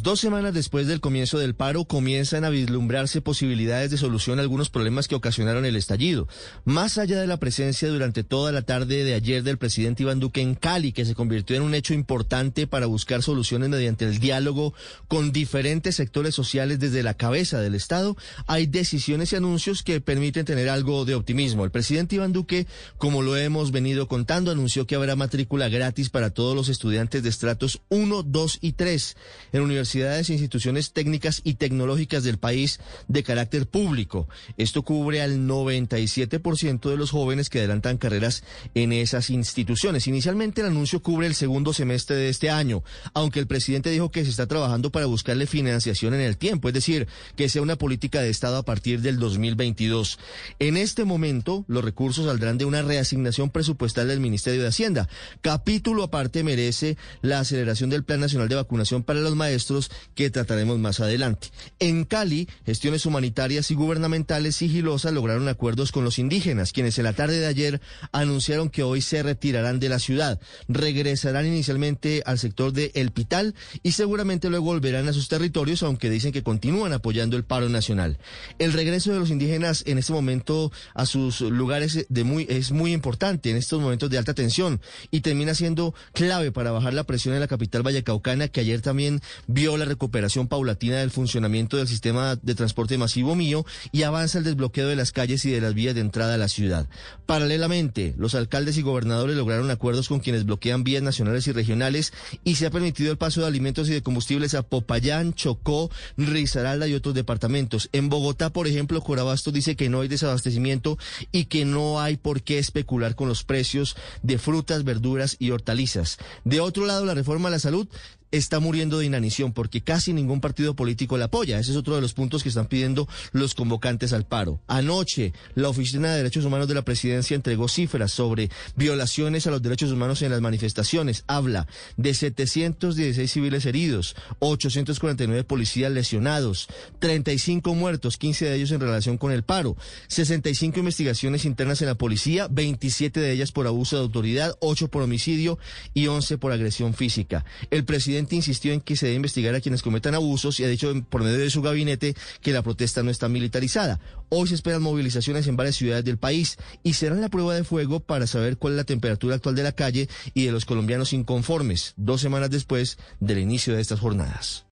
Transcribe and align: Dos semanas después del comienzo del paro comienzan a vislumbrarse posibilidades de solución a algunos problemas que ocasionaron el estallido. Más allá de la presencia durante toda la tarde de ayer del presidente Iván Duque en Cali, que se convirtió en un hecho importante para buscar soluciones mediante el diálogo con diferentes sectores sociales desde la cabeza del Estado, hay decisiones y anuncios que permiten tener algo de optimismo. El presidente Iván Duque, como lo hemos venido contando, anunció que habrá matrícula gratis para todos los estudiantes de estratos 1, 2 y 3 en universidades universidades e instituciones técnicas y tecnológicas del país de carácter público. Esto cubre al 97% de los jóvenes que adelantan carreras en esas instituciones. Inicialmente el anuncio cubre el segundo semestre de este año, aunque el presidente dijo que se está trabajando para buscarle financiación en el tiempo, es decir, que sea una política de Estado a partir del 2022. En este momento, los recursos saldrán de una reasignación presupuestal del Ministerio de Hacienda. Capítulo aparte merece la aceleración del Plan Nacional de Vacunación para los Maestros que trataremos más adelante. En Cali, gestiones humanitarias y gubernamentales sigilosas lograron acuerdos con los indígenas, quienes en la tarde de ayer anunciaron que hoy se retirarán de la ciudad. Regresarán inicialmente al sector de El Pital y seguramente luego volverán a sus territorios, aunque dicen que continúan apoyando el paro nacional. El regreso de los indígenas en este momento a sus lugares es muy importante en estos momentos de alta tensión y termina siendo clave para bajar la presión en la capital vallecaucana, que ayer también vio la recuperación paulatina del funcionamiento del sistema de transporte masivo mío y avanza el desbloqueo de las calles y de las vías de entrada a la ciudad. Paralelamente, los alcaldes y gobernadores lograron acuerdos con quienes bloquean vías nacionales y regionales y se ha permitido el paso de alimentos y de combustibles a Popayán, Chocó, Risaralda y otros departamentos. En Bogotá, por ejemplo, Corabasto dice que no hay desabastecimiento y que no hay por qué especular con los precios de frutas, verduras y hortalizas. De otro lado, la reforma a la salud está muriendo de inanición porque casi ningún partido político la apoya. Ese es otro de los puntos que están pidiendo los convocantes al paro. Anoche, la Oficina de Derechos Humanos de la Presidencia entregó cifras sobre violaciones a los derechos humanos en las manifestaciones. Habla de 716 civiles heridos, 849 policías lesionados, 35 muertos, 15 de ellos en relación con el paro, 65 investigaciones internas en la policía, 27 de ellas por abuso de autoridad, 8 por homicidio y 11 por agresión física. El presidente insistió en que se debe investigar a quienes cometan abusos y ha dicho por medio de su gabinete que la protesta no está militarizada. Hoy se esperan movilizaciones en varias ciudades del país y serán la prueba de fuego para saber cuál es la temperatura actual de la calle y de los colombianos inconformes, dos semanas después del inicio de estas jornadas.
Dos 0.00 0.20
semanas 0.20 0.54
después 0.54 0.86
del 0.86 1.00
comienzo 1.00 1.38
del 1.38 1.54
paro 1.54 1.84
comienzan 1.84 2.44
a 2.44 2.50
vislumbrarse 2.50 3.20
posibilidades 3.20 3.90
de 3.90 3.98
solución 3.98 4.38
a 4.38 4.42
algunos 4.42 4.70
problemas 4.70 5.06
que 5.06 5.14
ocasionaron 5.14 5.66
el 5.66 5.76
estallido. 5.76 6.28
Más 6.64 6.96
allá 6.96 7.20
de 7.20 7.26
la 7.26 7.36
presencia 7.36 7.88
durante 7.88 8.24
toda 8.24 8.52
la 8.52 8.62
tarde 8.62 9.04
de 9.04 9.12
ayer 9.12 9.42
del 9.42 9.58
presidente 9.58 10.04
Iván 10.04 10.18
Duque 10.18 10.40
en 10.40 10.54
Cali, 10.54 10.92
que 10.92 11.04
se 11.04 11.14
convirtió 11.14 11.56
en 11.56 11.62
un 11.62 11.74
hecho 11.74 11.92
importante 11.92 12.66
para 12.66 12.86
buscar 12.86 13.22
soluciones 13.22 13.68
mediante 13.68 14.06
el 14.06 14.18
diálogo 14.18 14.72
con 15.08 15.30
diferentes 15.30 15.96
sectores 15.96 16.34
sociales 16.34 16.80
desde 16.80 17.02
la 17.02 17.14
cabeza 17.14 17.60
del 17.60 17.74
Estado, 17.74 18.16
hay 18.46 18.66
decisiones 18.66 19.32
y 19.32 19.36
anuncios 19.36 19.82
que 19.82 20.00
permiten 20.00 20.46
tener 20.46 20.70
algo 20.70 21.04
de 21.04 21.14
optimismo. 21.14 21.64
El 21.64 21.70
presidente 21.70 22.16
Iván 22.16 22.32
Duque, 22.32 22.66
como 22.96 23.20
lo 23.20 23.36
hemos 23.36 23.72
venido 23.72 24.08
contando, 24.08 24.50
anunció 24.50 24.86
que 24.86 24.94
habrá 24.94 25.16
matrícula 25.16 25.68
gratis 25.68 26.08
para 26.08 26.30
todos 26.30 26.56
los 26.56 26.70
estudiantes 26.70 27.22
de 27.22 27.28
estratos 27.28 27.82
1, 27.90 28.22
2 28.22 28.58
y 28.62 28.72
3 28.72 29.16
en 29.52 29.60
universidades 29.60 29.81
universidades 29.82 30.30
e 30.30 30.34
instituciones 30.34 30.92
técnicas 30.92 31.40
y 31.44 31.54
tecnológicas 31.54 32.22
del 32.22 32.38
país 32.38 32.78
de 33.08 33.24
carácter 33.24 33.66
público. 33.66 34.28
Esto 34.56 34.82
cubre 34.82 35.22
al 35.22 35.40
97% 35.40 36.88
de 36.88 36.96
los 36.96 37.10
jóvenes 37.10 37.50
que 37.50 37.58
adelantan 37.58 37.98
carreras 37.98 38.44
en 38.74 38.92
esas 38.92 39.30
instituciones. 39.30 40.06
Inicialmente 40.06 40.60
el 40.60 40.68
anuncio 40.68 41.02
cubre 41.02 41.26
el 41.26 41.34
segundo 41.34 41.72
semestre 41.72 42.14
de 42.16 42.28
este 42.28 42.48
año, 42.48 42.84
aunque 43.12 43.40
el 43.40 43.48
presidente 43.48 43.90
dijo 43.90 44.10
que 44.12 44.24
se 44.24 44.30
está 44.30 44.46
trabajando 44.46 44.90
para 44.92 45.06
buscarle 45.06 45.46
financiación 45.46 46.14
en 46.14 46.20
el 46.20 46.36
tiempo, 46.36 46.68
es 46.68 46.74
decir, 46.74 47.08
que 47.34 47.48
sea 47.48 47.62
una 47.62 47.76
política 47.76 48.20
de 48.20 48.30
Estado 48.30 48.58
a 48.58 48.64
partir 48.64 49.00
del 49.00 49.18
2022. 49.18 50.18
En 50.60 50.76
este 50.76 51.04
momento, 51.04 51.64
los 51.66 51.84
recursos 51.84 52.26
saldrán 52.26 52.56
de 52.56 52.66
una 52.66 52.82
reasignación 52.82 53.50
presupuestal 53.50 54.08
del 54.08 54.20
Ministerio 54.20 54.62
de 54.62 54.68
Hacienda. 54.68 55.08
Capítulo 55.40 56.04
aparte 56.04 56.44
merece 56.44 56.96
la 57.20 57.40
aceleración 57.40 57.90
del 57.90 58.04
Plan 58.04 58.20
Nacional 58.20 58.48
de 58.48 58.54
Vacunación 58.54 59.02
para 59.02 59.20
los 59.20 59.34
Maestros 59.34 59.71
que 60.14 60.30
trataremos 60.30 60.78
más 60.78 61.00
adelante. 61.00 61.48
En 61.78 62.04
Cali, 62.04 62.48
gestiones 62.64 63.06
humanitarias 63.06 63.70
y 63.70 63.74
gubernamentales 63.74 64.56
sigilosas 64.56 65.12
lograron 65.12 65.48
acuerdos 65.48 65.92
con 65.92 66.04
los 66.04 66.18
indígenas, 66.18 66.72
quienes 66.72 66.98
en 66.98 67.04
la 67.04 67.12
tarde 67.12 67.38
de 67.38 67.46
ayer 67.46 67.80
anunciaron 68.12 68.70
que 68.70 68.82
hoy 68.82 69.00
se 69.00 69.22
retirarán 69.22 69.80
de 69.80 69.88
la 69.88 69.98
ciudad. 69.98 70.40
Regresarán 70.68 71.46
inicialmente 71.46 72.22
al 72.26 72.38
sector 72.38 72.72
de 72.72 72.90
El 72.94 73.10
Pital 73.10 73.54
y 73.82 73.92
seguramente 73.92 74.48
luego 74.50 74.66
volverán 74.66 75.08
a 75.08 75.12
sus 75.12 75.28
territorios, 75.28 75.82
aunque 75.82 76.10
dicen 76.10 76.32
que 76.32 76.42
continúan 76.42 76.92
apoyando 76.92 77.36
el 77.36 77.44
paro 77.44 77.68
nacional. 77.68 78.18
El 78.58 78.72
regreso 78.72 79.12
de 79.12 79.18
los 79.18 79.30
indígenas 79.30 79.82
en 79.86 79.98
este 79.98 80.12
momento 80.12 80.72
a 80.94 81.06
sus 81.06 81.40
lugares 81.40 82.06
es 82.48 82.72
muy 82.72 82.92
importante 82.92 83.50
en 83.50 83.56
estos 83.56 83.80
momentos 83.80 84.10
de 84.10 84.18
alta 84.18 84.34
tensión 84.34 84.80
y 85.10 85.20
termina 85.20 85.54
siendo 85.54 85.94
clave 86.12 86.52
para 86.52 86.72
bajar 86.72 86.94
la 86.94 87.04
presión 87.04 87.34
en 87.34 87.40
la 87.40 87.48
capital 87.48 87.82
vallecaucana, 87.82 88.48
que 88.48 88.60
ayer 88.60 88.80
también 88.80 89.20
vio 89.52 89.76
la 89.76 89.84
recuperación 89.84 90.48
paulatina 90.48 90.96
del 90.96 91.10
funcionamiento 91.10 91.76
del 91.76 91.88
sistema 91.88 92.36
de 92.36 92.54
transporte 92.54 92.96
masivo 92.96 93.34
mío 93.34 93.66
y 93.92 94.02
avanza 94.02 94.38
el 94.38 94.44
desbloqueo 94.44 94.88
de 94.88 94.96
las 94.96 95.12
calles 95.12 95.44
y 95.44 95.50
de 95.50 95.60
las 95.60 95.74
vías 95.74 95.94
de 95.94 96.00
entrada 96.00 96.34
a 96.34 96.38
la 96.38 96.48
ciudad. 96.48 96.88
Paralelamente, 97.26 98.14
los 98.16 98.34
alcaldes 98.34 98.78
y 98.78 98.82
gobernadores 98.82 99.36
lograron 99.36 99.70
acuerdos 99.70 100.08
con 100.08 100.20
quienes 100.20 100.46
bloquean 100.46 100.84
vías 100.84 101.02
nacionales 101.02 101.46
y 101.46 101.52
regionales 101.52 102.12
y 102.44 102.54
se 102.54 102.66
ha 102.66 102.70
permitido 102.70 103.10
el 103.10 103.18
paso 103.18 103.42
de 103.42 103.46
alimentos 103.46 103.88
y 103.88 103.92
de 103.92 104.02
combustibles 104.02 104.54
a 104.54 104.62
Popayán, 104.62 105.34
Chocó, 105.34 105.90
Risaralda 106.16 106.88
y 106.88 106.94
otros 106.94 107.14
departamentos. 107.14 107.90
En 107.92 108.08
Bogotá, 108.08 108.50
por 108.50 108.66
ejemplo, 108.66 109.02
Corabasto 109.02 109.52
dice 109.52 109.76
que 109.76 109.88
no 109.88 110.00
hay 110.00 110.08
desabastecimiento 110.08 110.98
y 111.30 111.44
que 111.46 111.64
no 111.64 112.00
hay 112.00 112.16
por 112.16 112.42
qué 112.42 112.58
especular 112.58 113.14
con 113.14 113.28
los 113.28 113.44
precios 113.44 113.96
de 114.22 114.38
frutas, 114.38 114.84
verduras 114.84 115.36
y 115.38 115.50
hortalizas. 115.50 116.18
De 116.44 116.60
otro 116.60 116.86
lado, 116.86 117.04
la 117.04 117.14
reforma 117.14 117.48
a 117.48 117.52
la 117.52 117.58
salud 117.58 117.86
está 118.32 118.60
muriendo 118.60 118.98
de 118.98 119.06
inanición 119.06 119.52
porque 119.52 119.82
casi 119.82 120.12
ningún 120.12 120.40
partido 120.40 120.74
político 120.74 121.16
la 121.18 121.26
apoya. 121.26 121.58
Ese 121.58 121.70
es 121.70 121.76
otro 121.76 121.94
de 121.94 122.00
los 122.00 122.14
puntos 122.14 122.42
que 122.42 122.48
están 122.48 122.66
pidiendo 122.66 123.08
los 123.32 123.54
convocantes 123.54 124.12
al 124.12 124.26
paro. 124.26 124.60
Anoche, 124.66 125.32
la 125.54 125.68
Oficina 125.68 126.10
de 126.10 126.16
Derechos 126.16 126.44
Humanos 126.44 126.66
de 126.66 126.74
la 126.74 126.82
Presidencia 126.82 127.34
entregó 127.34 127.68
cifras 127.68 128.12
sobre 128.12 128.50
violaciones 128.74 129.46
a 129.46 129.50
los 129.50 129.62
derechos 129.62 129.92
humanos 129.92 130.22
en 130.22 130.30
las 130.30 130.40
manifestaciones. 130.40 131.24
Habla 131.26 131.68
de 131.96 132.14
716 132.14 133.30
civiles 133.30 133.66
heridos, 133.66 134.16
849 134.40 135.44
policías 135.44 135.92
lesionados, 135.92 136.68
35 136.98 137.74
muertos, 137.74 138.16
15 138.16 138.46
de 138.46 138.56
ellos 138.56 138.72
en 138.72 138.80
relación 138.80 139.18
con 139.18 139.30
el 139.30 139.42
paro, 139.42 139.76
65 140.08 140.78
investigaciones 140.78 141.44
internas 141.44 141.82
en 141.82 141.88
la 141.88 141.96
policía, 141.96 142.48
27 142.50 143.20
de 143.20 143.32
ellas 143.32 143.52
por 143.52 143.66
abuso 143.66 143.96
de 143.96 144.02
autoridad, 144.02 144.56
8 144.60 144.88
por 144.88 145.02
homicidio 145.02 145.58
y 145.92 146.06
11 146.06 146.38
por 146.38 146.52
agresión 146.52 146.94
física. 146.94 147.44
El 147.70 147.84
presidente 147.84 148.21
insistió 148.30 148.72
en 148.72 148.80
que 148.80 148.96
se 148.96 149.06
debe 149.06 149.16
investigar 149.16 149.54
a 149.54 149.60
quienes 149.60 149.82
cometan 149.82 150.14
abusos 150.14 150.58
y 150.60 150.64
ha 150.64 150.68
dicho 150.68 150.92
por 151.10 151.22
medio 151.22 151.38
de 151.38 151.50
su 151.50 151.62
gabinete 151.62 152.14
que 152.40 152.52
la 152.52 152.62
protesta 152.62 153.02
no 153.02 153.10
está 153.10 153.28
militarizada. 153.28 154.00
Hoy 154.28 154.48
se 154.48 154.54
esperan 154.54 154.82
movilizaciones 154.82 155.46
en 155.46 155.56
varias 155.56 155.76
ciudades 155.76 156.04
del 156.04 156.18
país 156.18 156.56
y 156.82 156.94
serán 156.94 157.20
la 157.20 157.28
prueba 157.28 157.54
de 157.54 157.64
fuego 157.64 158.00
para 158.00 158.26
saber 158.26 158.56
cuál 158.56 158.74
es 158.74 158.78
la 158.78 158.84
temperatura 158.84 159.36
actual 159.36 159.54
de 159.54 159.62
la 159.62 159.72
calle 159.72 160.08
y 160.34 160.44
de 160.44 160.52
los 160.52 160.64
colombianos 160.64 161.12
inconformes, 161.12 161.94
dos 161.96 162.20
semanas 162.20 162.50
después 162.50 162.98
del 163.20 163.38
inicio 163.38 163.74
de 163.74 163.80
estas 163.80 164.00
jornadas. 164.00 164.64